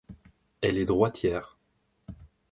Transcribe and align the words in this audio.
Elle 0.63 0.79
est 0.79 0.85
droitière. 0.85 1.59